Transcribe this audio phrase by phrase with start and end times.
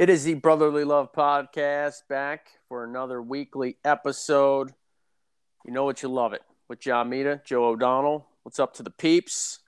[0.00, 4.72] It is the Brotherly Love Podcast back for another weekly episode.
[5.66, 8.26] You know what you love it with John Mita, Joe O'Donnell.
[8.42, 9.58] What's up to the peeps?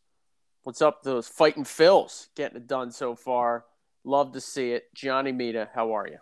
[0.63, 3.67] What's up to those fighting Phils getting it done so far?
[4.05, 4.85] Love to see it.
[4.95, 6.17] Johnny Mita, how are you?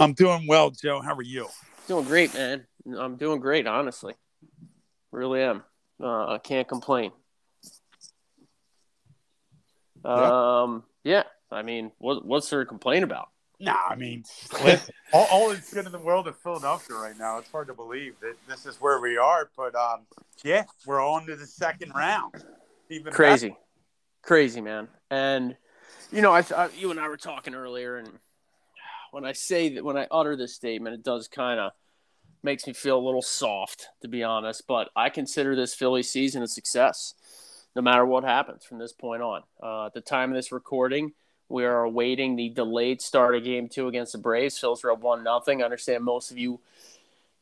[0.00, 1.02] I'm doing well, Joe.
[1.02, 1.48] How are you?
[1.88, 2.66] Doing great, man.
[2.98, 4.14] I'm doing great, honestly.
[5.12, 5.64] Really am.
[6.02, 7.12] Uh, I can't complain.
[10.02, 10.62] Yeah.
[10.62, 11.24] Um, yeah.
[11.50, 13.28] I mean, what, what's there to complain about?
[13.58, 14.24] Nah, I mean,
[15.12, 17.38] all, all is good in the world of Philadelphia right now.
[17.38, 20.00] It's hard to believe that this is where we are, but um,
[20.44, 22.34] yeah, we're on to the second round.
[22.90, 23.56] Even Crazy,
[24.20, 24.88] crazy, man.
[25.10, 25.56] And
[26.12, 28.10] you know, I, I you and I were talking earlier, and
[29.10, 31.72] when I say that, when I utter this statement, it does kind of
[32.42, 34.64] makes me feel a little soft, to be honest.
[34.68, 37.14] But I consider this Philly season a success,
[37.74, 39.42] no matter what happens from this point on.
[39.62, 41.12] Uh, at the time of this recording,
[41.48, 44.58] we are awaiting the delayed start of Game Two against the Braves.
[44.58, 45.62] Phillies are up one nothing.
[45.62, 46.60] I understand most of you,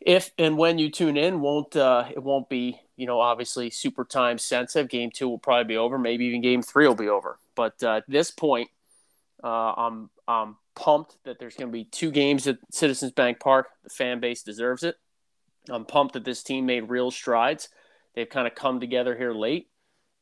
[0.00, 4.04] if and when you tune in, won't uh, it won't be you know obviously super
[4.04, 4.88] time sensitive.
[4.88, 5.98] Game Two will probably be over.
[5.98, 7.38] Maybe even Game Three will be over.
[7.54, 8.68] But uh, at this point,
[9.42, 13.68] uh, I'm I'm pumped that there's going to be two games at Citizens Bank Park.
[13.84, 14.96] The fan base deserves it.
[15.70, 17.68] I'm pumped that this team made real strides.
[18.14, 19.68] They've kind of come together here late,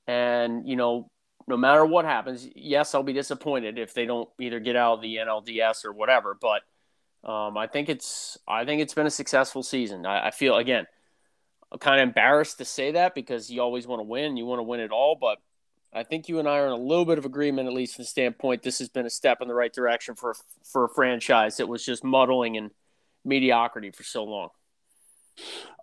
[0.06, 1.10] and you know
[1.46, 5.02] no matter what happens, yes, I'll be disappointed if they don't either get out of
[5.02, 6.36] the NLDS or whatever.
[6.40, 6.62] But
[7.28, 10.06] um, I think it's I think it's been a successful season.
[10.06, 10.86] I, I feel again,
[11.70, 14.58] I'm kind of embarrassed to say that because you always want to win, you want
[14.58, 15.16] to win it all.
[15.20, 15.38] But
[15.92, 18.02] I think you and I are in a little bit of agreement, at least from
[18.02, 20.34] the standpoint this has been a step in the right direction for
[20.64, 22.70] for a franchise that was just muddling and
[23.24, 24.48] mediocrity for so long.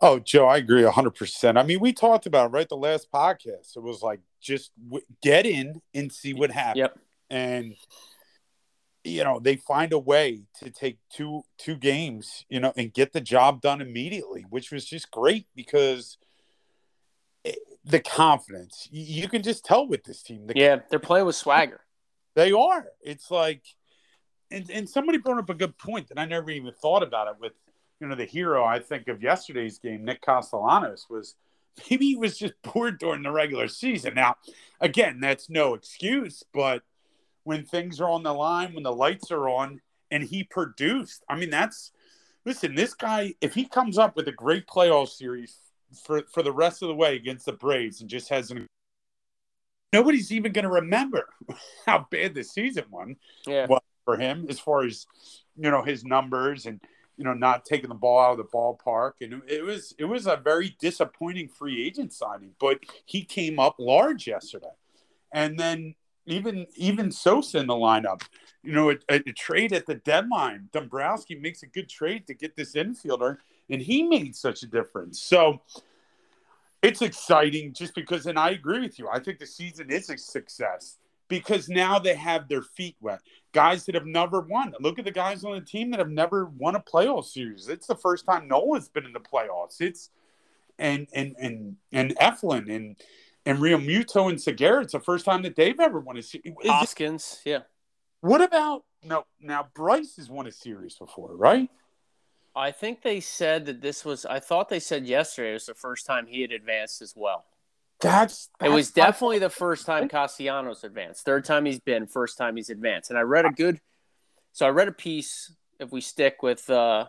[0.01, 1.57] Oh, Joe, I agree 100%.
[1.57, 2.69] I mean, we talked about it, right?
[2.69, 3.75] The last podcast.
[3.75, 6.77] It was like just w- get in and see what happens.
[6.77, 6.99] Yep.
[7.29, 7.75] And,
[9.03, 13.11] you know, they find a way to take two two games, you know, and get
[13.11, 16.17] the job done immediately, which was just great because
[17.43, 20.47] it, the confidence you, you can just tell with this team.
[20.47, 21.81] The, Yeah, they're playing with swagger.
[22.35, 22.87] They are.
[23.01, 23.63] It's like,
[24.49, 27.35] and, and somebody brought up a good point that I never even thought about it
[27.39, 27.53] with,
[27.99, 31.35] you know, the hero I think of yesterday's game, Nick Castellanos, was
[31.89, 34.13] maybe he was just bored during the regular season.
[34.15, 34.35] Now,
[34.79, 36.83] again, that's no excuse, but
[37.43, 41.35] when things are on the line, when the lights are on, and he produced, I
[41.35, 41.91] mean, that's,
[42.45, 45.57] listen, this guy, if he comes up with a great playoff series
[46.03, 48.67] for, for the rest of the way against the Braves and just has an
[49.93, 51.27] nobody's even going to remember
[51.85, 53.65] how bad the season one Yeah.
[53.67, 55.05] was for him as far as
[55.55, 56.79] you know his numbers and
[57.19, 60.25] you know not taking the ball out of the ballpark and it was it was
[60.25, 64.73] a very disappointing free agent signing but he came up large yesterday
[65.31, 65.93] and then
[66.25, 68.21] even even Sosa in the lineup
[68.63, 72.55] you know a, a trade at the deadline Dombrowski makes a good trade to get
[72.55, 73.37] this infielder
[73.69, 75.61] and he made such a difference so
[76.81, 79.09] it's exciting just because, and I agree with you.
[79.09, 80.97] I think the season is a success
[81.27, 83.21] because now they have their feet wet.
[83.51, 84.73] Guys that have never won.
[84.79, 87.67] Look at the guys on the team that have never won a playoff series.
[87.67, 89.81] It's the first time Nolan's been in the playoffs.
[89.81, 90.09] It's
[90.77, 92.95] and and and and Eflin and
[93.45, 94.83] and Realmuto and Segura.
[94.83, 96.53] It's the first time that they've ever won a series.
[96.65, 97.61] Hoskins, yeah.
[98.21, 99.25] What about no?
[99.41, 101.69] Now Bryce has won a series before, right?
[102.55, 104.25] I think they said that this was.
[104.25, 107.45] I thought they said yesterday it was the first time he had advanced as well.
[108.01, 111.25] That's, It was definitely the first time Castellanos advanced.
[111.25, 113.09] Third time he's been, first time he's advanced.
[113.09, 113.81] And I read a good.
[114.53, 115.51] So I read a piece.
[115.79, 117.05] If we stick with, uh,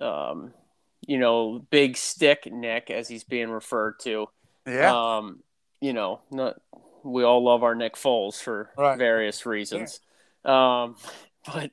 [0.00, 0.52] um,
[1.06, 4.28] you know, Big Stick Nick as he's being referred to.
[4.66, 5.16] yeah.
[5.16, 5.42] Um,
[5.80, 6.56] you know, not,
[7.04, 8.98] we all love our Nick Foles for Right.
[8.98, 10.00] various reasons.
[10.44, 10.96] Um,
[11.46, 11.70] but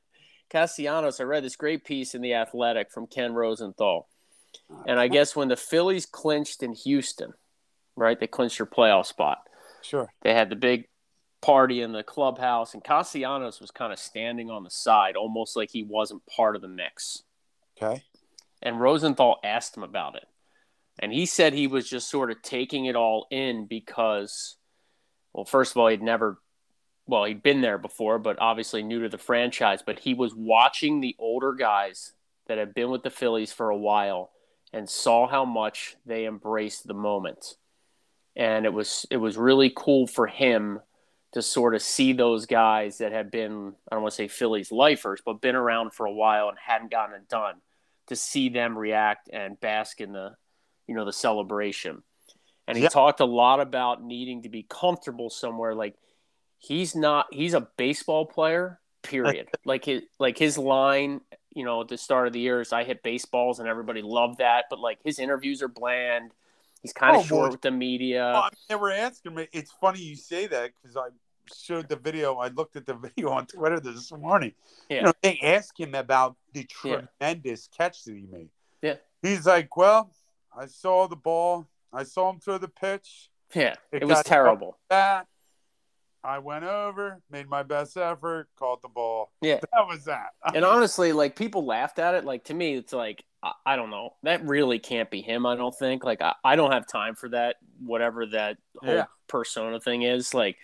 [0.50, 4.08] Castellanos, I read this great piece in The Athletic from Ken Rosenthal.
[4.88, 7.34] And I guess when the Phillies clinched in Houston,
[7.96, 9.40] right, they clinched their playoff spot.
[9.82, 10.10] sure.
[10.22, 10.86] They had the big
[11.42, 15.70] party in the clubhouse, and Castellanos was kind of standing on the side, almost like
[15.72, 17.24] he wasn't part of the mix.
[17.78, 18.04] Okay.
[18.62, 20.26] And Rosenthal asked him about it.
[21.00, 24.58] And he said he was just sort of taking it all in because,
[25.34, 26.40] well, first of all, he'd never,
[27.08, 29.82] well, he'd been there before, but obviously new to the franchise.
[29.86, 32.14] But he was watching the older guys
[32.48, 34.32] that had been with the Phillies for a while
[34.72, 37.56] and saw how much they embraced the moment.
[38.36, 40.80] And it was it was really cool for him
[41.34, 44.72] to sort of see those guys that had been I don't want to say Phillies
[44.72, 47.56] lifers, but been around for a while and hadn't gotten it done,
[48.08, 50.36] to see them react and bask in the
[50.88, 52.04] you know the celebration.
[52.68, 52.90] And he Yeah.
[52.90, 55.76] talked a lot about needing to be comfortable somewhere.
[55.76, 55.96] Like
[56.58, 59.50] he's not he's a baseball player, Period.
[59.66, 61.22] like his like his line,
[61.54, 64.40] you know, at the start of the year is I hit baseballs and everybody loved
[64.40, 64.66] that.
[64.70, 66.32] But like his interviews are bland.
[66.84, 68.32] He's kind of Oh, short well, with the media.
[68.34, 69.48] Well, I mean, they were asking me.
[69.52, 71.08] It's funny you say that because I
[71.54, 72.36] showed the video.
[72.36, 74.54] I looked at the video on Twitter this morning.
[74.90, 74.98] Yeah.
[74.98, 77.02] You know, they asked him about the Yeah.
[77.20, 78.50] tremendous catch that he made.
[78.82, 78.96] Yeah.
[79.22, 80.12] He's like, "Well,
[80.56, 81.68] I saw the ball.
[81.94, 83.30] I saw him throw the pitch.
[83.54, 84.78] yeah, It it was terrible.
[84.90, 85.28] That
[86.24, 89.32] I went over, made my best effort, caught the ball.
[89.42, 89.60] Yeah.
[89.74, 90.30] That was that.
[90.56, 92.26] And honestly, like people laughed at it.
[92.26, 93.24] Like to me, it's like
[93.66, 94.14] I, don't know.
[94.24, 95.46] That really can't be him.
[95.46, 96.04] I don't think.
[96.04, 97.58] Like I, I don't have time for that.
[97.84, 99.06] Whatever that whole Yeah.
[99.28, 100.34] persona thing is.
[100.34, 100.58] Like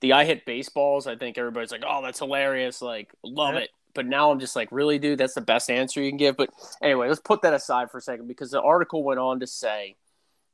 [0.00, 1.06] the I hit baseballs.
[1.06, 2.80] I think everybody's like, oh, that's hilarious.
[2.80, 3.60] Like love Yeah.
[3.60, 3.70] it.
[3.94, 6.36] But now I'm just like, really, dude, that's the best answer you can give.
[6.38, 6.48] But
[6.80, 9.96] anyway, let's put that aside for a second because the article went on to say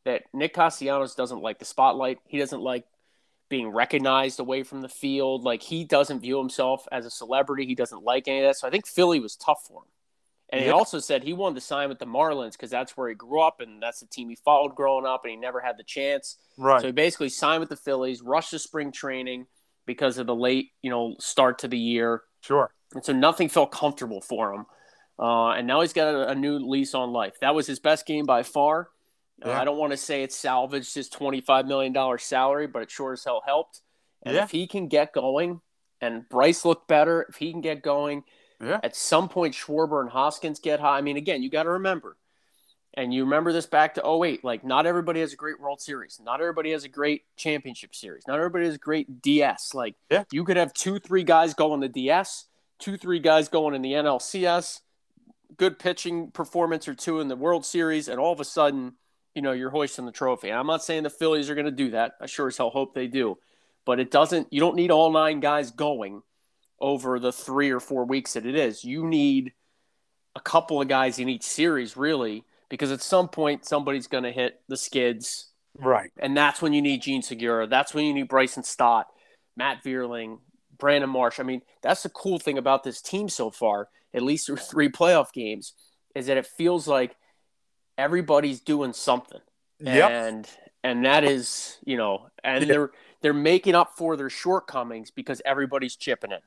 [0.04, 2.18] that Nick Castellanos doesn't like the spotlight.
[2.26, 2.84] He doesn't like
[3.48, 5.44] being recognized away from the field.
[5.44, 7.64] Like he doesn't view himself as a celebrity.
[7.66, 8.56] He doesn't like any of that.
[8.56, 9.88] So I think Philly was tough for him.
[10.50, 13.14] And he also said he wanted to sign with the Marlins because that's where he
[13.14, 15.82] grew up and that's the team he followed growing up, and he never had the
[15.84, 16.38] chance.
[16.56, 16.80] right.
[16.80, 19.46] So he basically signed with the Phillies, rushed to spring training
[19.84, 22.22] because of the late, you know, start to the year.
[22.40, 22.70] sure.
[22.94, 24.64] And so nothing felt comfortable for him.
[25.18, 27.34] Uh, and now he's got a, a new lease on life.
[27.42, 28.88] That was his best game by far.
[29.44, 33.12] Uh, I don't want to say it salvaged his $25 million salary, but it sure
[33.12, 33.82] as hell helped.
[34.22, 34.44] And Yeah.
[34.44, 35.60] if he can get going,
[36.00, 38.24] and Bryce looked better, if he can get going,
[38.60, 38.80] Yeah.
[38.82, 40.98] at some point Schwarber and Hoskins get high.
[40.98, 42.16] I mean, again, you got to remember,
[42.94, 46.20] and you remember this back to 08, like not everybody has a great World Series.
[46.22, 48.24] Not everybody has a great championship series.
[48.26, 49.74] Not everybody has a great DS.
[49.74, 50.24] Like Yeah.
[50.32, 52.46] you could have two, three guys going the DS,
[52.80, 54.80] two, three guys going in the NLCS,
[55.56, 58.94] good pitching performance or two in the World Series, and all of a sudden,
[59.34, 60.48] you know, you're hoisting the trophy.
[60.48, 62.14] And I'm not saying the Phillies are going to do that.
[62.20, 63.38] I sure as hell hope they do.
[63.84, 66.22] But it doesn't, you don't need all nine guys going
[66.80, 68.84] over the three or four weeks that it is.
[68.84, 69.52] You need
[70.36, 74.32] a couple of guys in each series, really, because at some point somebody's going to
[74.32, 76.10] hit the skids, Right.
[76.18, 77.66] and that's when you need Jean Segura.
[77.66, 79.06] That's when you need Bryson Stott,
[79.56, 80.38] Matt Vierling,
[80.78, 81.40] Brandon Marsh.
[81.40, 84.88] I mean, that's the cool thing about this team so far, at least through three
[84.88, 85.72] playoff games,
[86.14, 87.16] is that it feels like
[87.96, 89.40] everybody's doing something
[89.80, 90.10] Yep.
[90.10, 90.48] and
[90.84, 92.90] and that is you know and they're
[93.22, 96.38] they're making up for their shortcomings because everybody's chipping in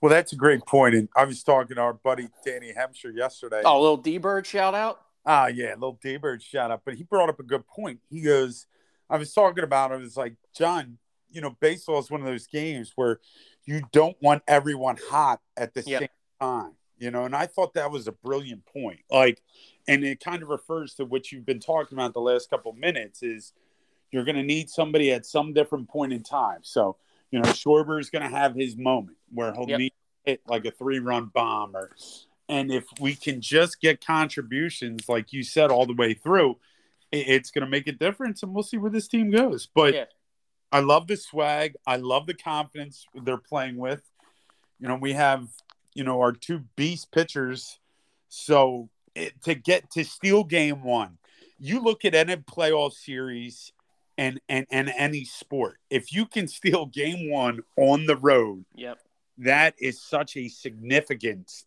[0.00, 0.94] Well, that's a great point.
[0.94, 3.62] And I was talking to our buddy Danny Hampshire yesterday.
[3.64, 6.82] oh little d-bird shout out Ah, yeah, little D Bird shout out.
[6.84, 8.00] But he brought up a good point.
[8.10, 8.66] He goes,
[9.08, 10.02] I was talking about it.
[10.02, 10.98] It's like, John,
[11.30, 13.20] you know, baseball is one of those games where
[13.64, 16.00] you don't want everyone hot at the Yep.
[16.00, 16.08] same
[16.40, 17.24] time, you know.
[17.24, 19.00] And I thought that was a brilliant point.
[19.10, 19.40] Like,
[19.88, 23.22] and it kind of refers to what you've been talking about the last couple minutes
[23.22, 23.54] is
[24.12, 26.58] you're going to need somebody at some different point in time.
[26.62, 26.98] So,
[27.30, 29.78] you know, Schwarber is going to have his moment where he'll Yep.
[29.78, 29.92] need
[30.24, 31.90] hit like a three run bomb or
[32.48, 36.58] and if we can just get contributions, like you said, all the way through,
[37.10, 39.66] it- it's going to make a difference, and we'll see where this team goes.
[39.66, 40.04] But Yeah.
[40.70, 41.76] I love the swag.
[41.86, 44.02] I love the confidence they're playing with.
[44.78, 45.48] You know, we have
[45.94, 47.78] you know our two beast pitchers,
[48.28, 51.18] so it, to get to steal game one,
[51.58, 53.72] you look at any playoff series
[54.18, 55.78] and and and any sport.
[55.90, 58.98] If you can steal game one on the road, yep.
[59.38, 61.64] that is such a significant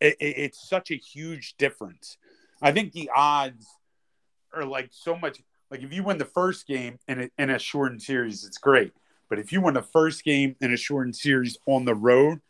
[0.00, 2.16] it, it- it's such a huge difference.
[2.62, 3.66] I think the odds
[4.54, 5.40] are like so much
[5.70, 8.92] like if you win the first game in a, in a shortened series it's great.
[9.28, 12.40] But if you win the first game in a shortened series on the road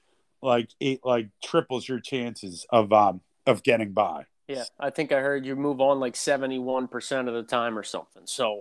[0.42, 4.24] like it like triples your chances of um of getting by.
[4.48, 8.22] Yeah i think i heard you move on like 71% of the time or something
[8.24, 8.58] so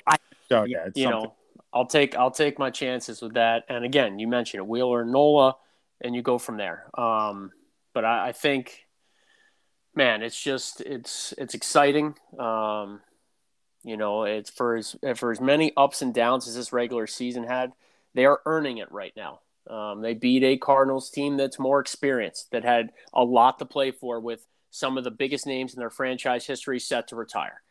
[0.49, 1.23] so yeah you something.
[1.23, 1.35] know
[1.73, 3.63] i'll take i'll take my chances with that.
[3.69, 5.55] And again you mentioned it wheeler and nola
[6.01, 6.87] and you go from there.
[6.97, 7.51] Um
[7.93, 8.85] but i, I think
[9.95, 12.15] man it's just it's it's exciting.
[12.37, 13.01] Um
[13.83, 17.43] you know it's for as for as many ups and downs as this regular season
[17.43, 17.71] had
[18.13, 19.39] they are earning it right now.
[19.69, 23.91] Um, they beat a cardinals team that's more experienced that had a lot to play
[23.91, 27.61] for with some of the biggest names in their franchise history set to retire.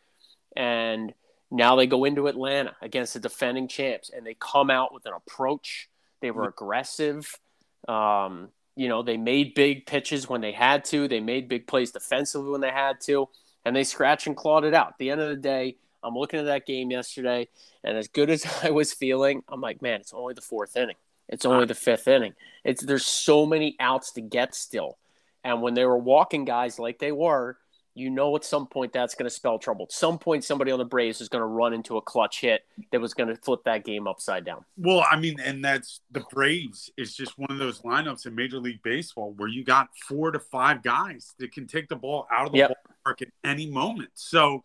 [0.54, 1.12] And
[1.50, 5.14] now they go into Atlanta against the defending champs, and they come out with an
[5.14, 5.88] approach.
[6.20, 7.38] They were aggressive.
[7.86, 11.08] Um, you know, they made big pitches when they had to.
[11.08, 13.28] They made big plays defensively when they had to,
[13.64, 14.88] and they scratched and clawed it out.
[14.88, 17.48] At the end of the day, I'm looking at that game yesterday,
[17.82, 20.96] and as good as I was feeling, I'm like, man, it's only the fourth inning.
[21.28, 22.34] It's only the fifth inning.
[22.64, 24.98] It's there's so many outs to get still,
[25.42, 27.58] and when they were walking guys like they were,
[27.98, 29.84] you know at some point that's going to spell trouble.
[29.86, 32.64] At some point, somebody on the Braves is going to run into a clutch hit
[32.92, 34.64] that was going to flip that game upside down.
[34.76, 38.58] Well, I mean, and that's the Braves is just one of those lineups in Major
[38.58, 42.46] League Baseball where you got four to five guys that can take the ball out
[42.46, 42.72] of the Yep.
[43.06, 44.10] ballpark at any moment.
[44.14, 44.62] So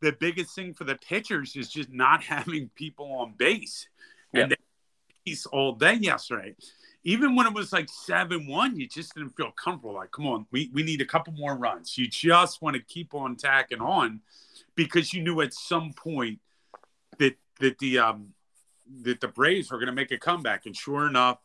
[0.00, 3.88] the biggest thing for the pitchers is just not having people on base.
[4.34, 4.58] And Yep.
[5.26, 6.54] they all day yesterday.
[7.04, 9.94] Even when it was like seven one, you just didn't feel comfortable.
[9.94, 11.96] Like, come on, we, we need a couple more runs.
[11.96, 14.20] You just want to keep on tacking on
[14.74, 16.40] because you knew at some point
[17.18, 18.34] that that the um
[19.02, 20.66] that the Braves were going to make a comeback.
[20.66, 21.38] And sure enough,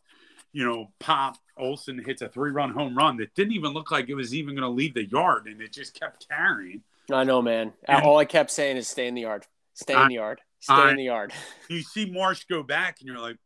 [0.54, 4.10] you know, Pop Olson hits a three run home run that didn't even look like
[4.10, 6.82] it was even going to leave the yard, and it just kept carrying.
[7.12, 7.74] I know, man.
[7.86, 10.42] And- All I kept saying is stay in the yard, stay in I- the yard,
[10.62, 11.32] stay I- in the yard.
[11.70, 13.38] You see Marsh go back, and you're like,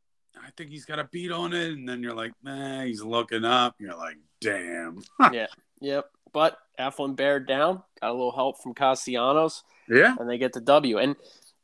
[0.46, 3.46] I think he's got a beat on it, and then you're like, nah, he's looking
[3.46, 3.76] up.
[3.80, 5.02] You're like, damn.
[5.32, 5.48] Yeah.
[5.82, 6.10] Yep.
[6.34, 9.64] But Eflin bared down, got a little help from Castellanos.
[9.90, 10.16] Yeah.
[10.20, 10.98] and they get the W.
[10.98, 11.16] And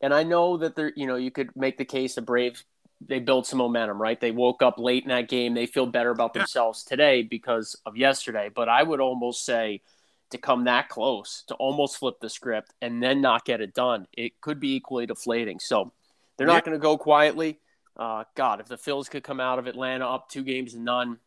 [0.02, 2.64] and I know that they're you know you could make the case the Braves
[3.06, 4.20] they built some momentum, right?
[4.20, 5.54] They woke up late in that game.
[5.54, 6.42] They feel better about Yeah.
[6.44, 8.50] themselves today because of yesterday.
[8.54, 9.82] But I would almost say
[10.30, 14.08] to come that close to almost flip the script and then not get it done,
[14.14, 15.60] it could be equally deflating.
[15.60, 15.92] So
[16.38, 16.54] they're Yeah.
[16.54, 17.60] not going to go quietly.
[17.96, 21.20] Uh, God, if the Phils could come out of Atlanta up two games to none,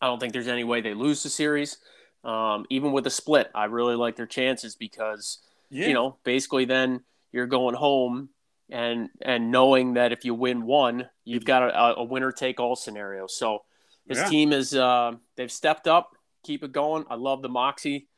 [0.00, 1.78] I don't think there's any way they lose the series.
[2.24, 5.38] Um, even with a split, I really like their chances because
[5.70, 5.88] Yeah.
[5.88, 8.30] you know, basically then you're going home
[8.70, 12.76] and and knowing that if you win one, you've got a, a winner take all
[12.76, 13.26] scenario.
[13.26, 13.64] So
[14.06, 14.28] this Yeah.
[14.28, 16.10] team is uh, they've stepped up,
[16.42, 17.04] keep it going.
[17.08, 18.08] I love the moxie,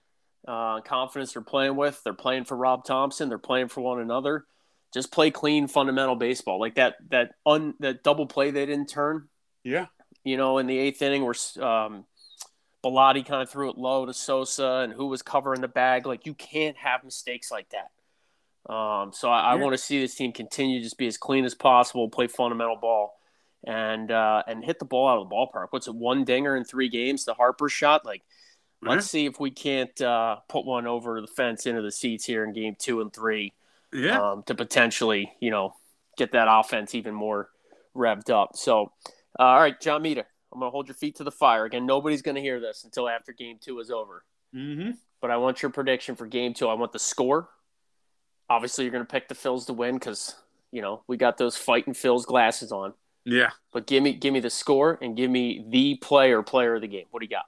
[0.48, 2.02] uh, confidence they're playing with.
[2.02, 3.28] They're playing for Rob Thomson.
[3.28, 4.46] They're playing for one another.
[4.92, 6.96] Just play clean, fundamental baseball like that.
[7.10, 9.28] That un that double play they didn't turn.
[9.62, 9.86] Yeah.
[10.24, 12.04] You know, in the eighth inning, where um,
[12.84, 16.06] Bellatti kind of threw it low to Sosa, and who was covering the bag.
[16.06, 18.72] Like you can't have mistakes like that.
[18.72, 21.44] Um, so I, I want to see this team continue to just be as clean
[21.44, 23.18] as possible, play fundamental ball,
[23.64, 25.68] and uh, and hit the ball out of the ballpark.
[25.70, 25.94] What's it?
[25.94, 27.24] One dinger in three games.
[27.24, 28.04] The Harper shot.
[28.04, 28.22] Like,
[28.82, 32.44] let's see if we can't uh, put one over the fence into the seats here
[32.44, 33.52] in game two and three
[33.92, 34.20] Yeah.
[34.20, 35.74] um, to potentially, you know,
[36.16, 37.48] get that offense even more
[37.96, 38.50] revved up.
[38.54, 38.92] So,
[39.38, 41.64] uh, all right, John Mita, I'm going to hold your feet to the fire.
[41.64, 44.24] Again, nobody's going to hear this until after game two is over.
[44.54, 44.92] mm-hmm.
[45.20, 46.66] But I want your prediction for game two.
[46.68, 47.50] I want the score.
[48.48, 50.34] Obviously, you're going to pick the Phils to win because,
[50.72, 52.94] you know, we got those fighting Phils glasses on.
[53.24, 53.50] Yeah.
[53.72, 56.88] But give me give me the score and give me the player player of the
[56.88, 57.04] game.
[57.10, 57.44] What do you got?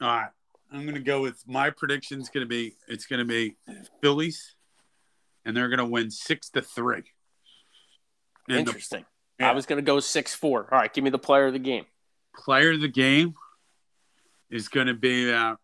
[0.00, 0.30] All right.
[0.72, 3.56] I'm going to go with my prediction's going to be it's going to be
[4.00, 4.56] Phillies,
[5.44, 7.02] and they're going to win six to three.
[8.48, 9.04] And the Interesting.
[9.38, 9.50] yeah.
[9.50, 10.68] I was going to go six four.
[10.72, 11.84] All right, give me the player of the game.
[12.44, 13.34] player of the game
[14.50, 15.56] is going to be uh,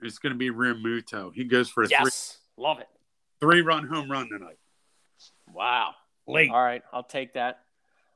[0.00, 1.32] it's going to be Realmuto.
[1.34, 2.88] He goes for a three Yes, love it.
[3.40, 4.58] three run home run tonight.
[5.52, 5.94] Wow.
[6.26, 6.50] Late.
[6.50, 7.60] All right, I'll take that.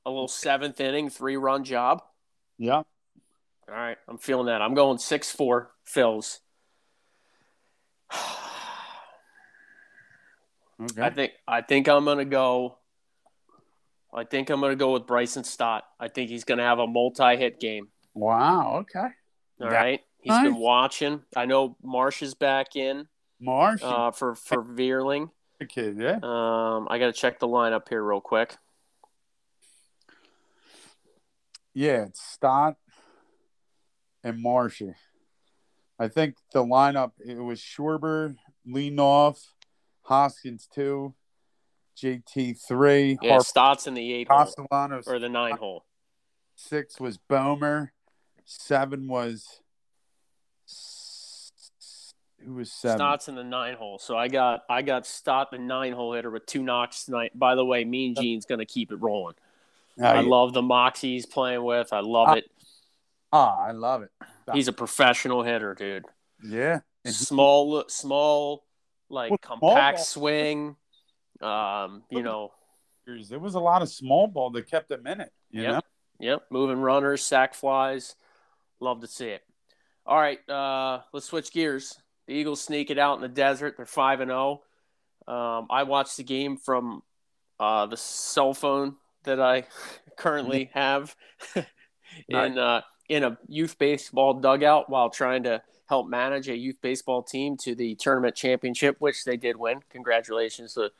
[0.04, 2.02] A little seventh inning, three run job.
[2.58, 2.74] Yeah.
[2.74, 2.84] All
[3.68, 4.60] right, I'm feeling that.
[4.60, 6.40] I'm going six four Phils.
[10.82, 11.02] Okay.
[11.02, 12.78] I think I think I'm gonna go.
[14.14, 15.84] I think I'm gonna go with Bryson Stott.
[16.00, 17.88] I think he's gonna have a multi-hit game.
[18.14, 18.78] wow.
[18.80, 18.98] Okay.
[19.60, 19.74] All Yeah.
[19.74, 20.44] right, he's Nice.
[20.44, 21.22] been watching.
[21.36, 23.08] I know Marsh is back in
[23.40, 25.30] Marsh, uh, for for Vierling.
[25.62, 25.92] Okay.
[25.96, 26.18] Yeah.
[26.22, 28.56] Um, I got to check the lineup here real quick.
[31.74, 32.06] Yeah.
[32.06, 32.76] It's Stott
[34.24, 34.94] and Marshy.
[35.98, 38.36] I think the lineup it was Schwarber,
[38.66, 39.38] Leanoff,
[40.12, 41.14] Hoskins two,
[41.96, 44.46] JT three, Yeah, Harper, Stott's in the eight hole
[45.06, 45.86] or the nine hole.
[46.54, 47.90] Six was Bomer.
[48.44, 49.60] Seven was
[52.44, 52.98] who was seven?
[52.98, 53.98] Stott's in the nine hole.
[53.98, 57.30] So I got I got Stott the nine hole hitter with two knocks tonight.
[57.34, 59.34] By the way, Mean Gene's gonna keep it rolling.
[59.98, 60.28] Oh, I yeah.
[60.28, 61.90] love the moxie he's playing with.
[61.92, 62.34] I love Ah.
[62.34, 62.44] it.
[63.32, 64.10] Ah, I love it.
[64.52, 66.04] He's a professional hitter, dude.
[66.44, 68.64] Yeah, Small, small,
[69.12, 70.76] like Well, compact swing.
[71.40, 72.52] Um, you know,
[73.06, 75.32] there was a lot of small ball that kept him in it.
[75.50, 75.72] You Yep.
[75.74, 75.80] know,
[76.20, 78.14] Yep, moving runners, sack flies.
[78.80, 79.42] Love to see it.
[80.06, 82.00] All right, uh, let's switch gears.
[82.26, 83.74] The Eagles sneak it out in the desert.
[83.76, 84.62] They're five and zero.
[85.26, 87.02] Um, I watched the game from
[87.60, 89.66] uh, the cell phone that I
[90.16, 91.14] currently have
[92.28, 95.62] in uh, in a youth baseball dugout while trying to
[95.92, 99.80] help manage a youth baseball team to the tournament championship, which they did win.
[99.90, 100.90] Congratulations to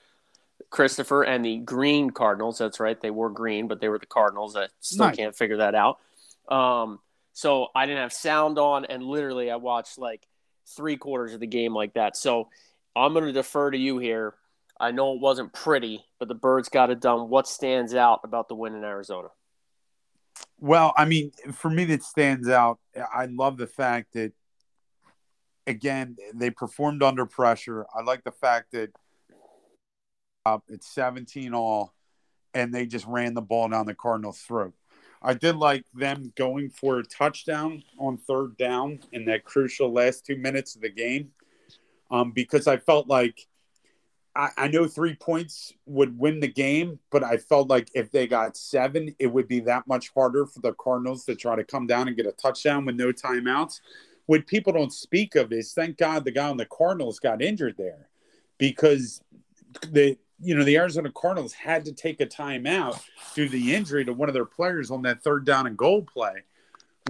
[0.69, 2.59] Christopher and the Green Cardinals.
[2.59, 4.55] That's right, they were green, but they were the Cardinals.
[4.55, 5.17] I still Nice.
[5.17, 5.99] can't figure that out.
[6.47, 7.01] Um,
[7.33, 10.29] so I didn't have sound on, and literally I watched like
[10.77, 12.15] three quarters of the game like that.
[12.15, 12.51] So
[12.95, 14.35] I'm going to defer to you here.
[14.79, 17.31] I know it wasn't pretty, but the Birds got it done.
[17.31, 19.29] What stands out about the win in Arizona?
[20.61, 22.79] Well, I mean, for me, that stands out.
[22.95, 24.33] I love the fact that,
[25.67, 27.87] again, they performed under pressure.
[27.95, 28.91] I like the fact that
[30.45, 31.95] uh, it's 17 all,
[32.55, 34.75] and they just ran the ball down the Cardinals' throat.
[35.23, 40.27] I did like them going for a touchdown on third down in that crucial last
[40.27, 41.31] two minutes of the game
[42.11, 43.47] um, because I felt like
[44.35, 48.27] I, I, know three points would win the game, but I felt like if they
[48.27, 51.87] got seven, it would be that much harder for the Cardinals to try to come
[51.87, 53.81] down and get a touchdown with no timeouts.
[54.33, 57.75] What people don't speak of is thank God the guy on the Cardinals got injured
[57.77, 58.09] there
[58.57, 59.21] because
[59.91, 62.99] the you know, the Arizona Cardinals had to take a timeout
[63.35, 66.01] due to the injury to one of their players on that third down and goal
[66.01, 66.45] play,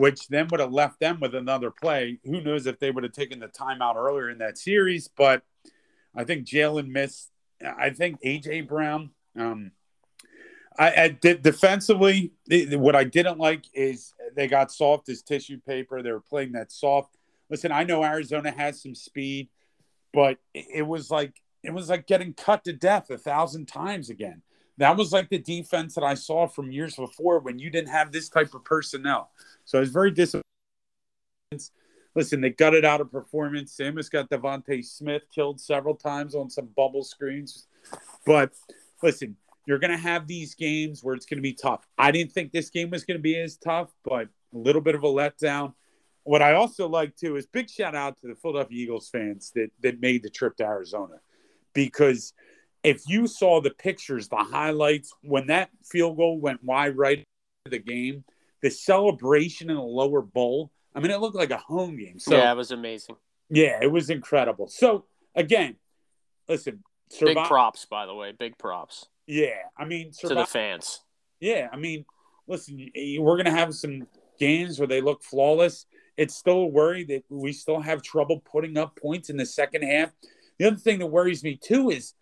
[0.01, 2.19] which then would have left them with another play.
[2.25, 5.07] Who knows if they would have taken the timeout earlier in that series?
[5.07, 5.45] But
[6.17, 7.31] I think Jalen missed.
[7.65, 9.11] I think AJ Brown.
[9.39, 9.71] Um,
[10.79, 12.33] I, I did defensively.
[12.49, 16.03] What I didn't like is they got soft as tissue paper.
[16.03, 17.17] They were playing that soft.
[17.51, 19.49] Listen, I know Arizona has some speed,
[20.13, 24.43] but it was like it was like getting cut to death a thousand times again.
[24.79, 28.11] That was like the defense that I saw from years before when you didn't have
[28.11, 29.31] this type of personnel.
[29.65, 30.43] So I was very disappointed.
[32.15, 33.77] Listen, they gutted out a performance.
[33.77, 37.67] Samus got DeVonta Smith killed several times on some bubble screens.
[38.27, 38.53] But
[39.03, 41.87] listen, you're going to have these games where it's going to be tough.
[41.97, 44.95] I didn't think this game was going to be as tough, but a little bit
[44.95, 45.75] of a letdown.
[46.25, 49.71] What I also like too is big shout out to the Philadelphia Eagles fans that
[49.83, 51.17] that made the trip to Arizona
[51.75, 52.33] because
[52.83, 57.19] if you saw the pictures, the highlights, when that field goal went wide right
[57.65, 58.25] into the game,
[58.61, 62.19] the celebration in the lower bowl, I mean, it looked like a home game.
[62.19, 63.17] So, yeah, it was amazing.
[63.51, 64.69] Yeah, it was incredible.
[64.69, 65.05] So,
[65.35, 65.77] again,
[66.49, 69.07] listen, survive- big props, by the way, big props.
[69.27, 71.01] Yeah, I mean, survive- to the fans.
[71.41, 72.05] Yeah, I mean,
[72.47, 74.07] listen, we're going to have some
[74.39, 75.87] games where they look flawless.
[76.17, 79.83] It's still a worry that we still have trouble putting up points in the second
[79.83, 80.13] half
[80.63, 82.15] the other thing that worries me too is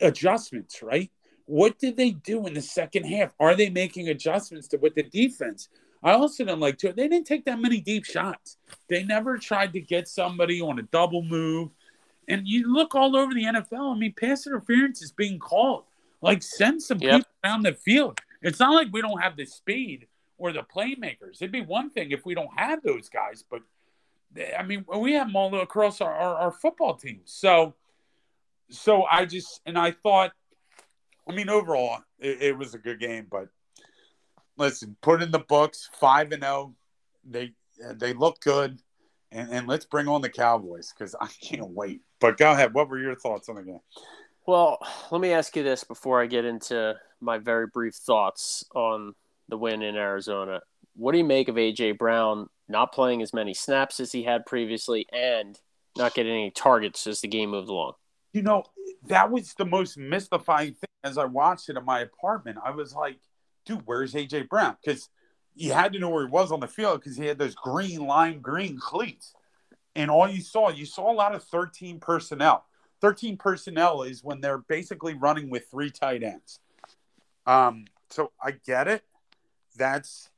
[0.00, 1.10] adjustments, right?
[1.46, 3.32] What did they do in the second half?
[3.40, 5.68] Are they making adjustments to with the defense?
[6.00, 6.92] I also don't like to.
[6.92, 8.58] They didn't take that many deep shots.
[8.88, 11.70] They never tried to get somebody on a double move.
[12.28, 13.96] And you look all over the NFL.
[13.96, 15.82] I mean, pass interference is being called.
[16.20, 17.18] Like, send some yep.
[17.18, 18.20] people down the field.
[18.42, 20.06] It's not like we don't have the speed
[20.38, 21.36] or the playmakers.
[21.36, 23.62] It'd be one thing if we don't have those guys, but
[24.36, 27.20] eh, I mean, we have them all across our, our, our football team.
[27.24, 27.74] So,
[28.70, 30.32] so I just and I thought,
[31.28, 33.26] I mean, overall, it, it was a good game.
[33.30, 33.48] But
[34.56, 36.52] listen, put in the books five and zero.
[36.52, 36.74] Oh.
[37.24, 37.52] They
[37.96, 38.78] they look good,
[39.32, 42.00] and and let's bring on the Cowboys because I can't wait.
[42.20, 42.74] But go ahead.
[42.74, 43.80] What were your thoughts on the game?
[44.48, 44.78] Well,
[45.10, 49.14] let me ask you this before I get into my very brief thoughts on
[49.50, 50.62] the win in Arizona.
[50.96, 54.46] What do you make of AJ Brown not playing as many snaps as he had
[54.46, 55.58] previously, and
[55.98, 57.92] not getting any targets as the game moved along.
[58.32, 58.62] You know,
[59.08, 62.56] that was the most mystifying thing as I watched it in my apartment.
[62.64, 63.18] I was like,
[63.66, 64.76] dude, where's AJ Brown?
[64.82, 65.10] Because
[65.56, 68.06] you had to know where he was on the field because he had those green
[68.06, 69.34] lime green cleats.
[69.94, 72.64] And all you saw, you saw a lot of 13 personnel.
[73.00, 76.60] 13 personnel is when they're basically running with three tight ends.
[77.46, 79.04] Um, so I get it.
[79.76, 80.30] That's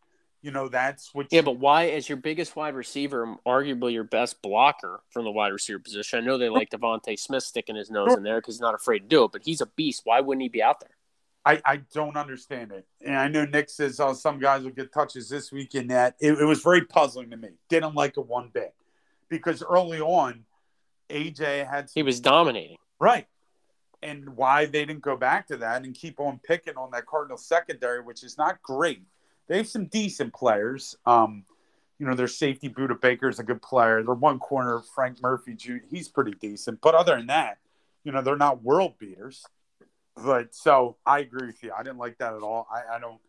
[0.42, 1.29] you know that's what.
[1.31, 5.53] Yeah, but why, as your biggest wide receiver, arguably your best blocker from the wide
[5.53, 6.18] receiver position?
[6.18, 9.01] I know they like DeVonta Smith sticking his nose in there because he's not afraid
[9.01, 10.03] to do it, but he's a beast.
[10.05, 10.96] Why wouldn't he be out there?
[11.44, 12.87] I, I don't understand it.
[13.05, 16.16] And I know Nick says oh, some guys will get touches this week in that.
[16.20, 17.51] It, it was very puzzling to me.
[17.68, 18.75] Didn't like it one bit
[19.29, 20.44] because early on,
[21.11, 21.90] AJ had.
[21.90, 22.01] Some...
[22.01, 22.79] he was dominating.
[22.99, 23.27] Right.
[24.03, 27.37] And why they didn't go back to that and keep on picking on that Cardinal
[27.37, 29.03] secondary, which is not great
[29.51, 30.96] they have some decent players.
[31.05, 31.44] Um,
[31.99, 34.03] you know, their safety Budda Baker is a good player.
[34.03, 36.81] Their one corner, Frank Murphy Jr., he's pretty decent.
[36.81, 37.59] But other than that,
[38.05, 39.44] you know, they're not world beaters.
[40.14, 41.73] But so I agree with you.
[41.77, 42.68] I didn't like that at all.
[42.73, 43.20] I, I don't,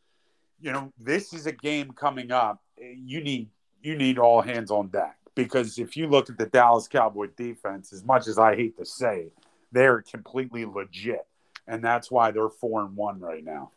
[0.61, 2.61] you know, this is a game coming up.
[2.77, 3.49] You need
[3.81, 7.93] you need all hands on deck because if you look at the Dallas Cowboy defense,
[7.93, 9.33] as much as I hate to say, it,
[9.71, 11.25] they're completely legit,
[11.67, 13.71] and that's why they're four and one right now.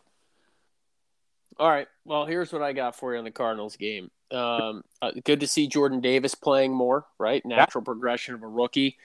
[1.59, 1.87] All right.
[2.05, 4.11] Well, here's what I got for you on the Cardinals game.
[4.33, 7.45] Um, uh, good to see Jordan Davis playing more, right?
[7.47, 7.87] Natural yeah.
[7.87, 8.97] progression of a rookie.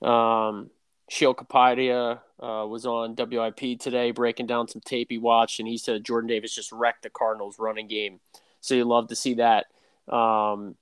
[0.00, 0.70] Um,
[1.10, 5.78] Sheil Kapadia uh, was on WIP today breaking down some tape he watched, and he
[5.78, 8.20] said Jordan Davis just wrecked the Cardinals running game.
[8.60, 9.66] So you love to see that.
[10.12, 10.76] Um,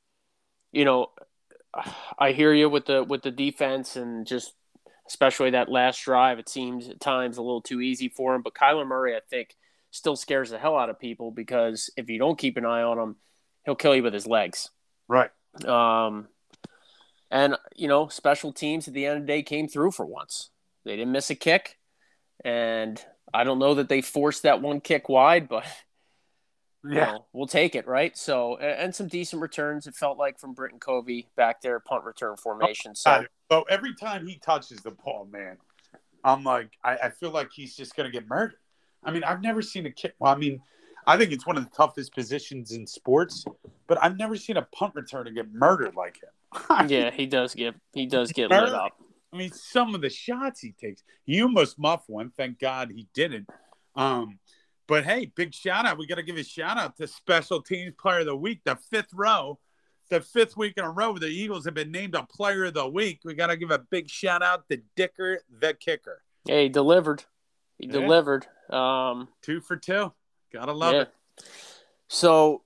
[0.77, 1.11] you know,
[2.19, 4.53] I hear you with the with the defense and just
[5.09, 6.39] especially that last drive.
[6.39, 8.43] It seems at times a little too easy for him.
[8.43, 9.57] But Kyler Murray, I think,
[9.91, 12.99] still scares the hell out of people because if you don't keep an eye on
[12.99, 13.17] him,
[13.65, 14.71] he'll kill you with his legs.
[15.09, 15.31] Right.
[15.65, 16.29] Um,
[17.31, 20.51] and you know, special teams at the end of the day came through for once.
[20.85, 21.79] They didn't miss a kick,
[22.45, 25.65] and I don't know that they forced that one kick wide, but
[26.88, 28.16] yeah, know, we'll take it, right?
[28.16, 29.87] So, and some decent returns.
[29.87, 32.94] It felt like from Britton Covey back there, punt return formation.
[32.94, 35.57] So, so every time he touches the ball, man,
[36.25, 38.59] I'm like, I, I feel like he's just gonna get murdered.
[39.05, 40.14] I mean, I've never seen a kick.
[40.18, 40.61] Well, I mean,
[41.07, 43.44] I think it's one of the toughest positions in sports,
[43.87, 46.88] but I've never seen a punt returner get murdered like him.
[46.88, 48.92] yeah, he does get he does get lit up.
[49.33, 52.33] I mean, some of the shots he takes, he almost muffed one.
[52.37, 53.49] Thank God he didn't.
[53.94, 54.38] Um,
[54.87, 55.99] but hey, big shout out.
[55.99, 58.77] We got to give a shout out to Special Teams Player of the Week, the
[58.77, 59.59] fifth row,
[60.11, 61.11] the fifth week in a row.
[61.11, 63.20] Where the Eagles have been named a Player of the Week.
[63.25, 66.22] We got to give a big shout out to Dicker, the kicker.
[66.46, 67.25] Hey, he delivered.
[67.79, 67.92] He yeah.
[67.92, 68.46] delivered.
[68.70, 70.12] Um, two for two.
[70.53, 71.01] Gotta love yeah.
[71.03, 71.14] it.
[72.09, 72.62] So,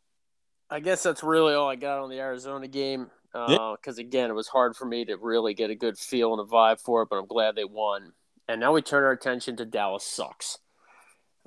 [0.68, 3.10] I guess that's really all I got on the Arizona game.
[3.32, 6.40] Because uh, again, it was hard for me to really get a good feel and
[6.40, 8.12] a vibe for it, but I'm glad they won.
[8.48, 10.58] And now we turn our attention to Dallas sucks.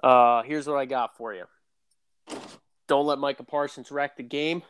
[0.04, 1.46] Uh, here's what I got for you.
[2.90, 4.62] Don't let Micah Parsons wreck the game.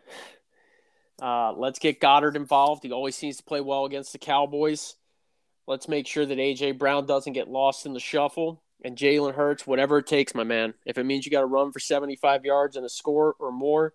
[1.20, 2.84] Uh, let's get Goedert involved.
[2.84, 4.96] He always seems to play well against the Cowboys.
[5.68, 8.62] Let's make sure that AJ Brown doesn't get lost in the shuffle.
[8.84, 10.74] And Jalen Hurts, whatever it takes, my man.
[10.86, 13.94] If it means you got to run for 75 yards and a score or more,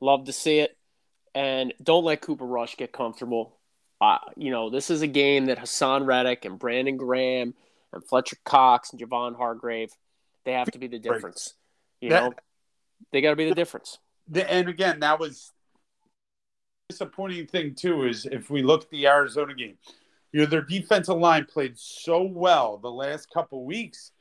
[0.00, 0.76] love to see it.
[1.34, 3.58] And don't let Cooper Rush get comfortable.
[4.00, 7.54] Uh, you know, this is a game that Haason Reddick and Brandon Graham
[7.92, 9.90] and Fletcher Cox and Javon Hargrave–
[10.44, 11.54] they have to be the difference.
[12.00, 12.34] You that, know,
[13.12, 13.98] they got to be the difference.
[14.34, 15.52] And again, that was
[16.88, 18.06] disappointing thing too.
[18.06, 19.76] Is if we look at the Arizona game,
[20.32, 24.12] you know their defensive line played so well the last couple weeks.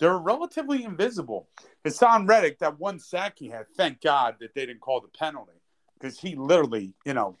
[0.00, 1.48] They're relatively invisible.
[1.84, 5.52] Haason Reddick, that one sack he had, thank God that they didn't call the penalty
[5.94, 7.36] because he literally, you know,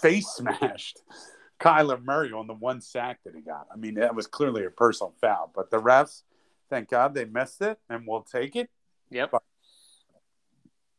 [0.00, 1.02] face smashed
[1.60, 3.66] Kyler Murray on the one sack that he got.
[3.72, 6.22] I mean, that was clearly a personal foul, but the refs,
[6.72, 8.70] Thank God they missed it, and we'll take it.
[9.10, 9.32] Yep.
[9.32, 9.42] But,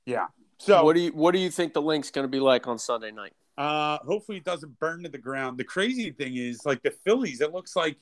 [0.05, 0.27] yeah.
[0.59, 2.77] So, what do you what do you think the Linc's going to be like on
[2.77, 3.33] Sunday night?
[3.57, 5.57] Uh, hopefully it doesn't burn to the ground.
[5.57, 7.97] The crazy thing is, like the Phillies, it looks like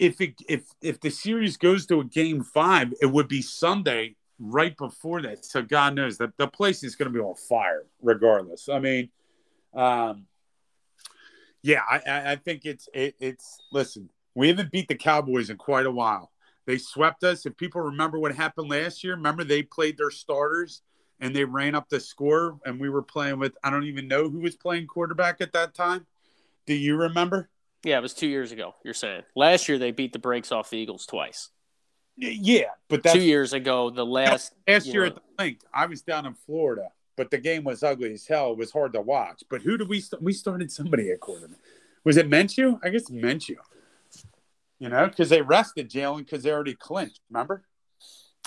[0.00, 4.16] if it if if the series goes to a game five, it would be Sunday
[4.40, 5.44] right before that.
[5.44, 8.68] So God knows that the place is going to be on fire, regardless.
[8.68, 9.10] I mean,
[9.74, 10.26] um,
[11.62, 14.08] yeah, I, I think it's it, it's listen.
[14.34, 16.31] We haven't beat the Cowboys in quite a while.
[16.66, 17.46] They swept us.
[17.46, 20.82] If people remember what happened last year, remember they played their starters
[21.20, 24.28] and they ran up the score, and we were playing with I don't even know
[24.28, 26.06] who was playing quarterback at that time.
[26.66, 27.48] Do you remember?
[27.84, 28.74] Yeah, it was two years ago.
[28.84, 31.50] You're saying last year they beat the brakes off the Eagles twice.
[32.16, 35.86] Yeah, but that's, two years ago, the last last year know, at the Linc, I
[35.86, 38.52] was down in Florida, but the game was ugly as hell.
[38.52, 39.42] It was hard to watch.
[39.48, 40.00] But who did we?
[40.00, 41.58] St- we started somebody at quarterback.
[42.04, 42.80] Was it Minshew?
[42.82, 43.56] I guess Minshew
[44.82, 47.20] you know, because they rested Jalen because they already clinched.
[47.30, 47.62] Remember?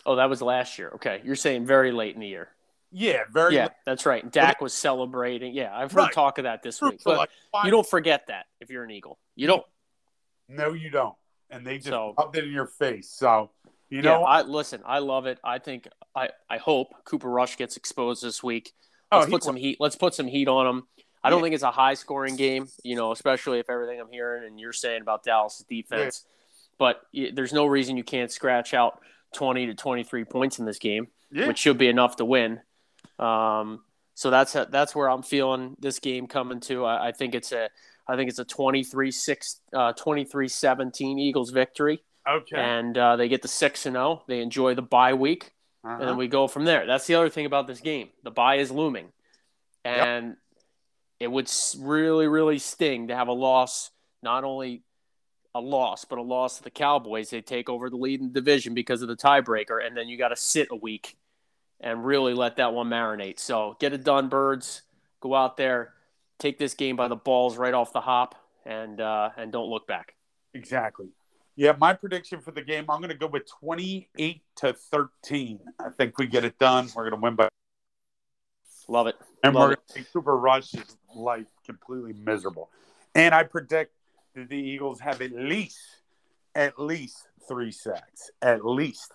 [0.05, 0.91] Oh, that was last year.
[0.95, 2.49] Okay, you're saying very late in the year.
[2.91, 3.55] Yeah, very.
[3.55, 3.71] Yeah, late.
[3.85, 4.29] that's right.
[4.29, 5.53] Dak was celebrating.
[5.53, 6.11] Yeah, I've heard right.
[6.11, 6.99] talk of that this week.
[7.05, 7.29] But like
[7.63, 9.17] you don't forget that if you're an Eagle.
[9.37, 9.63] You don't.
[10.49, 11.15] No, you don't.
[11.49, 13.09] And they just so, it in your face.
[13.09, 13.51] So
[13.89, 14.81] you know, yeah, I listen.
[14.85, 15.39] I love it.
[15.41, 18.73] I think I I hope Cooper Rush gets exposed this week.
[19.09, 19.77] Oh, Let's oh, put some heat.
[19.79, 20.83] Let's put some heat on him.
[21.25, 21.45] I don't yeah.
[21.45, 24.71] think it's a high scoring game, you know, especially if everything I'm hearing and you're
[24.71, 26.23] saying about Dallas' defense.
[26.23, 26.31] Yeah.
[26.77, 27.01] But
[27.33, 28.99] there's no reason you can't scratch out
[29.33, 31.47] 20 to 23 points in this game, yeah.
[31.47, 32.59] which should be enough to win.
[33.17, 33.81] Um,
[34.13, 36.85] so that's that's where I'm feeling this game coming to.
[36.85, 37.69] I, I think it's a
[38.07, 42.03] I think it's a 23 6 uh, 23 17 Eagles victory.
[42.29, 42.55] Okay.
[42.55, 44.21] And uh, they get the 6 and 0.
[44.27, 45.53] They enjoy the bye week.
[45.83, 45.97] Uh-huh.
[45.99, 46.85] And then we go from there.
[46.85, 48.09] That's the other thing about this game.
[48.23, 49.07] The bye is looming.
[49.83, 50.37] And yep
[51.19, 51.49] it would
[51.79, 54.83] really, really sting to have a loss, not only
[55.53, 57.29] a loss, but a loss to the Cowboys.
[57.29, 60.17] They take over the lead in the division because of the tiebreaker, and then you
[60.17, 61.17] got to sit a week
[61.79, 63.39] and really let that one marinate.
[63.39, 64.81] So get it done, birds.
[65.21, 65.93] Go out there,
[66.39, 69.87] take this game by the balls right off the hop, and uh, and don't look
[69.87, 70.15] back.
[70.53, 71.07] Exactly.
[71.55, 75.59] Yeah, my prediction for the game, I'm going to go with 28 to 13.
[75.79, 76.89] I think we get it done.
[76.93, 77.47] We're going to win by.
[78.87, 79.15] Love it.
[79.43, 82.69] And Love we're going to make Cooper Rush's life completely miserable.
[83.13, 83.93] And I predict
[84.35, 85.79] that the Eagles have at least,
[86.53, 88.31] at least three sacks.
[88.41, 89.13] At least.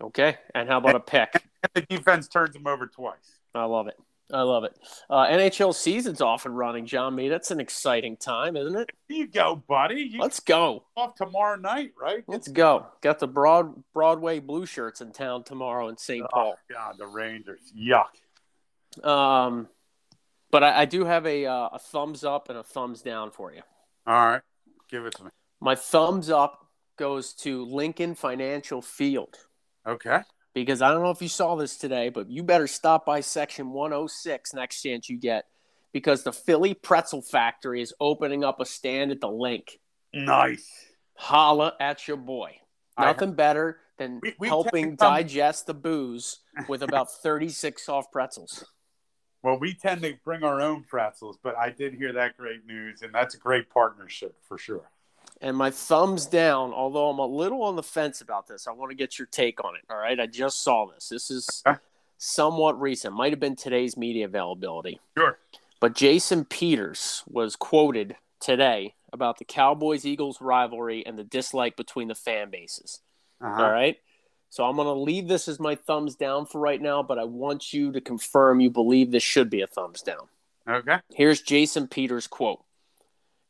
[0.00, 0.36] Okay.
[0.54, 1.42] And how about and, a pick?
[1.74, 3.40] The defense turns them over twice.
[3.54, 3.96] I love it.
[4.32, 4.76] I love it.
[5.08, 7.28] Uh, NHL season's off and running, John Me.
[7.28, 8.90] That's an exciting time, isn't it?
[9.08, 10.02] Here you go, buddy.
[10.02, 10.84] You Let's go.
[10.96, 12.24] off tomorrow night, right?
[12.26, 12.86] Let's go.
[13.02, 16.26] Got the broad Broadway Blue Shirts in town tomorrow in St.
[16.28, 16.54] Paul.
[16.56, 17.60] Oh, God, the Rangers.
[17.76, 18.04] Yuck.
[19.04, 19.68] Um,
[20.50, 23.52] but I, I do have a uh, a thumbs up and a thumbs down for
[23.52, 23.62] you.
[24.06, 24.42] All right.
[24.90, 25.30] Give it to me.
[25.60, 29.34] My thumbs up goes to Lincoln Financial Field
[29.86, 30.20] Okay.
[30.54, 33.70] because I don't know if you saw this today, but you better stop by section
[33.72, 35.44] 106 next chance you get
[35.92, 39.78] because the Philly Pretzel Factory is opening up a stand at the Linc.
[40.14, 40.70] Nice.
[41.14, 42.56] Holla at your boy.
[42.98, 47.84] Nothing better than We- we helping tend to come- digest the booze with about 36
[47.84, 48.64] soft pretzels.
[49.46, 53.02] Well, we tend to bring our own pretzels, but I did hear that great news,
[53.02, 54.90] and that's a great partnership for sure.
[55.40, 58.90] And my thumbs down, although I'm a little on the fence about this, I want
[58.90, 59.82] to get your take on it.
[59.88, 60.18] All right.
[60.18, 61.10] I just saw this.
[61.10, 61.62] This is
[62.18, 64.98] somewhat recent, might have been today's media availability.
[65.16, 65.38] Sure.
[65.78, 72.08] But Jason Peters was quoted today about the Cowboys Eagles rivalry and the dislike between
[72.08, 73.00] the fan bases.
[73.40, 73.62] Uh-huh.
[73.62, 73.96] All right.
[74.48, 77.24] So I'm going to leave this as my thumbs down for right now, but I
[77.24, 80.28] want you to confirm you believe this should be a thumbs down.
[80.68, 80.98] Okay.
[81.14, 82.62] Here's Jason Peters' quote.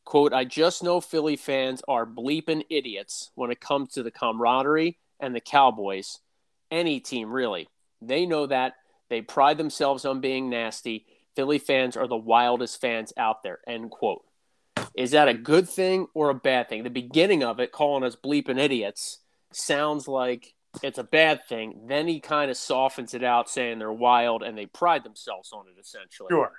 [0.05, 4.97] Quote, I just know Philly fans are bleeping idiots when it comes to the camaraderie
[5.19, 6.19] and the Cowboys.
[6.71, 7.67] Any team, really.
[8.01, 8.75] They know that.
[9.09, 11.05] They pride themselves on being nasty.
[11.35, 13.59] Philly fans are the wildest fans out there.
[13.67, 14.23] End quote.
[14.95, 16.83] Is that a good thing or a bad thing?
[16.83, 19.19] The beginning of it, calling us bleeping idiots,
[19.51, 21.87] sounds like it's a bad thing.
[21.87, 25.65] Then he kind of softens it out, saying they're wild and they pride themselves on
[25.67, 26.29] it, essentially.
[26.29, 26.51] Sure.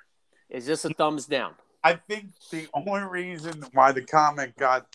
[0.51, 1.55] Is this a thumbs down?
[1.85, 4.87] I think the only reason why the comment got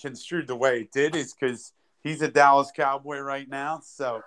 [0.00, 3.80] construed the way it did is because he's a Dallas Cowboy right now.
[3.82, 4.22] So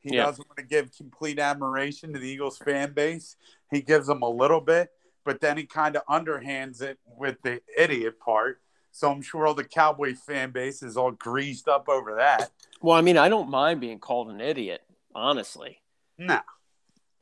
[0.00, 0.24] he Yeah.
[0.26, 3.36] doesn't want to give complete admiration to the Eagles fan base.
[3.70, 4.92] He gives them a little bit,
[5.24, 8.60] but then he kind of underhands it with the idiot part.
[9.00, 12.50] So I'm sure all the Cowboy fan base is all greased up over that.
[12.82, 14.82] Well, I mean, I don't mind being called an idiot,
[15.14, 15.80] honestly.
[16.18, 16.40] No.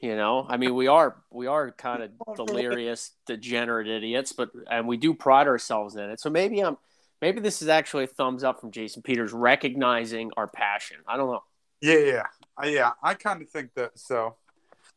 [0.00, 4.88] You know, I mean, we are we are kind of delirious, degenerate idiots, but and
[4.88, 6.18] we do pride ourselves in it.
[6.18, 6.78] So maybe I'm
[7.22, 10.96] maybe this is actually a thumbs up from Jason Peters recognizing our passion.
[11.06, 11.44] I don't know.
[11.80, 12.22] Yeah, yeah,
[12.60, 12.90] Uh, yeah.
[13.04, 13.96] I kind of think that.
[13.96, 14.34] So,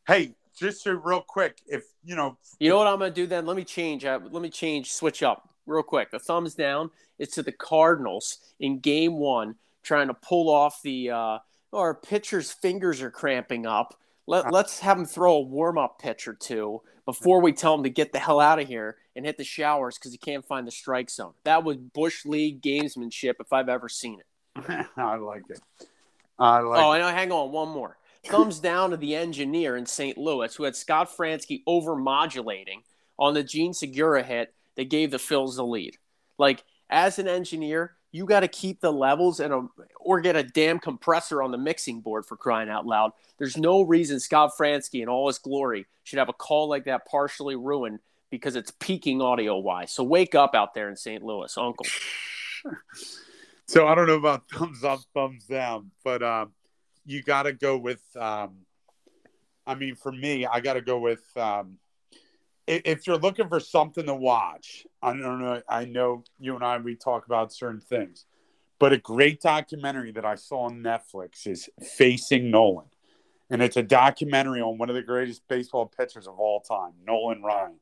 [0.08, 3.28] hey, just so real quick, if you know, You know what I'm going to do
[3.28, 3.46] then?
[3.46, 4.04] Let me change.
[4.04, 4.92] Uh, let me change.
[4.92, 6.12] Switch up real quick.
[6.12, 11.12] The thumbs down is to the Cardinals in Game One, trying to pull off the.
[11.12, 11.38] Uh,
[11.74, 13.98] our pitcher's fingers are cramping up.
[14.28, 17.84] Let, let's have him throw a warm up pitch or two before we tell him
[17.84, 20.68] to get the hell out of here and hit the showers because he can't find
[20.68, 21.34] the strike zone.
[21.44, 24.88] That was bush league gamesmanship if I've ever seen it.
[24.98, 25.62] I like it.
[26.38, 26.80] I like.
[26.80, 26.96] Oh, it.
[26.96, 27.08] I know.
[27.08, 27.98] Hang on, one more.
[28.26, 30.18] Thumbs down to the engineer in St.
[30.18, 32.84] Louis who had Scott Franzke over modulating
[33.18, 35.98] on the Jean Segura hit that gave the Phils the lead.
[36.38, 39.68] Like, as an engineer, you got to keep the levels and a,
[40.00, 43.12] or get a damn compressor on the mixing board for crying out loud.
[43.38, 47.06] There's no reason Scott Franzke in all his glory should have a call like that
[47.06, 49.92] partially ruined because it's peaking audio wise.
[49.92, 51.24] So wake up out there in St.
[51.24, 51.86] Louis, Uncle.
[53.72, 56.52] So I don't know about thumbs up, thumbs down, but um,
[57.06, 58.02] you got to go with.
[58.18, 58.66] Um,
[59.66, 61.24] I mean, for me, I got to go with.
[61.38, 61.78] Um,
[62.68, 65.62] if you're looking for something to watch, I don't know.
[65.68, 68.26] I know you and I we talk about certain things,
[68.80, 72.88] but a great documentary that I saw on Netflix is Facing Nolan,
[73.50, 77.42] and it's a documentary on one of the greatest baseball pitchers of all time, Nolan
[77.42, 77.80] Ryan.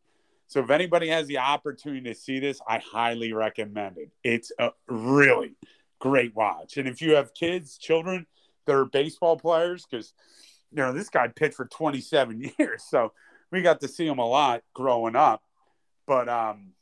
[0.47, 4.09] So if anybody has the opportunity to see this, I highly recommend it.
[4.23, 5.53] It's a really
[5.99, 6.77] great watch.
[6.77, 8.25] And if you have kids, children
[8.65, 10.13] that are baseball players, because
[10.71, 13.11] you know this guy pitched for 27 years, so
[13.51, 15.41] we got to see him a lot growing up.
[16.07, 16.73] But um,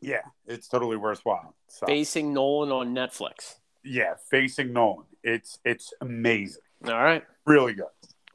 [0.00, 1.54] yeah, it's totally worthwhile.
[1.68, 3.56] So Facing Nolan on Netflix.
[3.84, 7.24] yeah, facing Nolan, it's it's amazing, All right.
[7.46, 7.86] really good.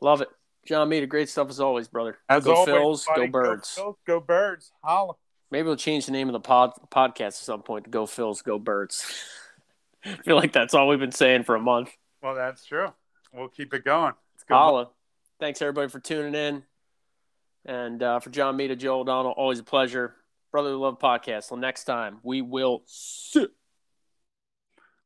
[0.01, 0.29] Love it.
[0.67, 2.17] John Meade, great stuff as always, brother.
[2.27, 3.77] As go always, Phils, buddy, go Birds.
[3.79, 4.71] Phils, go Birds.
[4.83, 5.13] Holla.
[5.49, 8.43] Maybe we'll change the name of the pod podcast at some point to Go Phils,
[8.43, 9.05] Go Birds.
[10.03, 11.91] I feel like that's all we've been saying for a month.
[12.21, 12.91] Well, that's true.
[13.33, 14.13] We'll keep it going.
[14.35, 14.55] It's good.
[14.55, 14.89] Holla.
[15.39, 16.63] Thanks everybody for tuning in.
[17.67, 20.15] And uh, for John Meade, Joe O'Donnell, always a pleasure.
[20.51, 21.49] Brotherly Love Podcast.
[21.49, 23.47] Till next time, we will see.